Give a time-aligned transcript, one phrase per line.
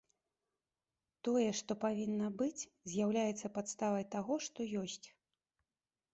[1.27, 5.01] Тое, што павінна быць, з'яўляецца падставай таго, што ёсць.